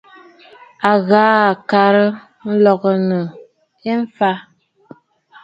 [0.89, 2.05] A ghaa ŋkarə
[2.51, 3.21] nlɔɔ nɨ̂
[3.91, 4.31] ɨ̀fàʼà.